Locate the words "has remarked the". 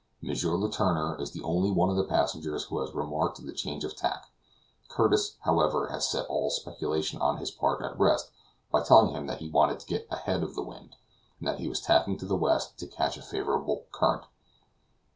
2.79-3.53